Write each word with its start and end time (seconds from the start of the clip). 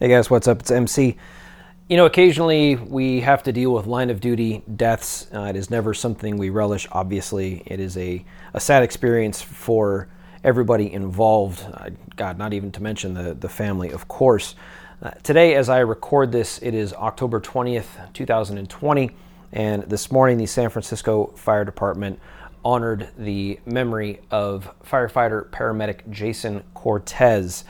Hey 0.00 0.06
guys, 0.06 0.30
what's 0.30 0.46
up? 0.46 0.60
It's 0.60 0.70
MC. 0.70 1.16
You 1.88 1.96
know, 1.96 2.06
occasionally 2.06 2.76
we 2.76 3.18
have 3.22 3.42
to 3.42 3.52
deal 3.52 3.72
with 3.72 3.86
line 3.86 4.10
of 4.10 4.20
duty 4.20 4.62
deaths. 4.76 5.26
Uh, 5.34 5.46
it 5.46 5.56
is 5.56 5.70
never 5.70 5.92
something 5.92 6.36
we 6.36 6.50
relish, 6.50 6.86
obviously. 6.92 7.64
It 7.66 7.80
is 7.80 7.96
a, 7.96 8.24
a 8.54 8.60
sad 8.60 8.84
experience 8.84 9.42
for 9.42 10.06
everybody 10.44 10.92
involved. 10.92 11.66
Uh, 11.74 11.90
God, 12.14 12.38
not 12.38 12.52
even 12.52 12.70
to 12.70 12.80
mention 12.80 13.14
the, 13.14 13.34
the 13.34 13.48
family, 13.48 13.90
of 13.90 14.06
course. 14.06 14.54
Uh, 15.02 15.10
today, 15.24 15.56
as 15.56 15.68
I 15.68 15.80
record 15.80 16.30
this, 16.30 16.60
it 16.62 16.74
is 16.74 16.92
October 16.92 17.40
20th, 17.40 18.12
2020, 18.12 19.10
and 19.50 19.82
this 19.82 20.12
morning 20.12 20.38
the 20.38 20.46
San 20.46 20.70
Francisco 20.70 21.32
Fire 21.34 21.64
Department 21.64 22.20
honored 22.64 23.08
the 23.18 23.58
memory 23.66 24.20
of 24.30 24.70
firefighter 24.88 25.50
paramedic 25.50 26.08
Jason 26.08 26.62
Cortez. 26.74 27.64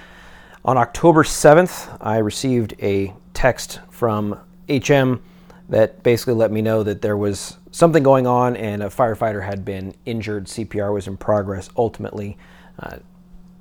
On 0.68 0.76
October 0.76 1.22
7th, 1.22 1.96
I 1.98 2.18
received 2.18 2.74
a 2.82 3.14
text 3.32 3.80
from 3.88 4.38
HM 4.68 5.22
that 5.70 6.02
basically 6.02 6.34
let 6.34 6.52
me 6.52 6.60
know 6.60 6.82
that 6.82 7.00
there 7.00 7.16
was 7.16 7.56
something 7.70 8.02
going 8.02 8.26
on 8.26 8.54
and 8.54 8.82
a 8.82 8.88
firefighter 8.90 9.42
had 9.42 9.64
been 9.64 9.94
injured. 10.04 10.44
CPR 10.44 10.92
was 10.92 11.06
in 11.06 11.16
progress. 11.16 11.70
Ultimately, 11.74 12.36
uh, 12.80 12.98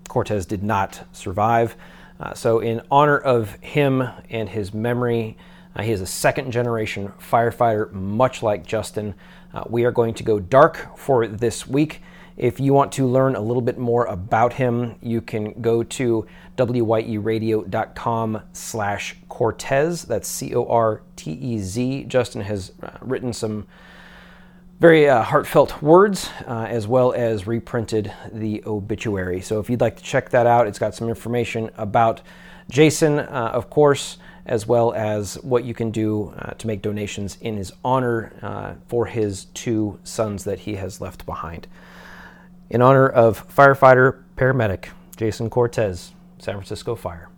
Cortez 0.09 0.45
did 0.45 0.63
not 0.63 1.07
survive. 1.13 1.77
Uh, 2.19 2.33
so, 2.33 2.59
in 2.59 2.81
honor 2.91 3.17
of 3.17 3.53
him 3.61 4.03
and 4.29 4.49
his 4.49 4.73
memory, 4.73 5.37
uh, 5.77 5.83
he 5.83 5.93
is 5.93 6.01
a 6.01 6.05
second 6.05 6.51
generation 6.51 7.13
firefighter, 7.21 7.89
much 7.93 8.43
like 8.43 8.67
Justin. 8.67 9.15
Uh, 9.53 9.63
we 9.69 9.85
are 9.85 9.91
going 9.91 10.13
to 10.13 10.23
go 10.23 10.41
dark 10.41 10.89
for 10.97 11.25
this 11.25 11.65
week. 11.65 12.01
If 12.37 12.59
you 12.59 12.71
want 12.71 12.91
to 12.93 13.07
learn 13.07 13.35
a 13.35 13.41
little 13.41 13.63
bit 13.63 13.79
more 13.79 14.05
about 14.05 14.53
him, 14.53 14.95
you 15.01 15.21
can 15.21 15.59
go 15.59 15.81
to 15.81 16.27
wyeradio.com 16.55 18.41
slash 18.53 19.15
Cortez. 19.27 20.03
That's 20.03 20.27
C-O-R-T-E-Z. 20.27 22.03
Justin 22.03 22.41
has 22.41 22.73
uh, 22.83 22.91
written 23.01 23.33
some 23.33 23.65
very 24.79 25.09
uh, 25.09 25.23
heartfelt 25.23 25.81
words, 25.81 26.29
uh, 26.45 26.67
as 26.69 26.87
well 26.87 27.11
as 27.13 27.47
reprinted 27.47 28.13
the 28.31 28.63
obituary. 28.67 29.41
So 29.41 29.59
if 29.59 29.67
you'd 29.67 29.81
like 29.81 29.97
to 29.97 30.03
check 30.03 30.29
that 30.29 30.45
out, 30.45 30.67
it's 30.67 30.77
got 30.77 30.93
some 30.93 31.09
information 31.09 31.71
about 31.75 32.21
Jason, 32.69 33.17
uh, 33.17 33.49
of 33.51 33.71
course, 33.71 34.19
as 34.45 34.67
well 34.67 34.93
as 34.93 35.41
what 35.41 35.63
you 35.63 35.73
can 35.73 35.89
do 35.89 36.35
uh, 36.37 36.51
to 36.51 36.67
make 36.67 36.83
donations 36.83 37.39
in 37.41 37.57
his 37.57 37.73
honor 37.83 38.31
uh, 38.43 38.75
for 38.87 39.07
his 39.07 39.45
two 39.55 39.99
sons 40.03 40.43
that 40.43 40.59
he 40.59 40.75
has 40.75 41.01
left 41.01 41.25
behind 41.25 41.67
in 42.69 42.81
honor 42.81 43.07
of 43.07 43.47
firefighter 43.47 44.23
paramedic 44.35 44.89
Jason 45.15 45.49
Cortez, 45.49 46.13
San 46.37 46.55
Francisco 46.55 46.95
Fire. 46.95 47.29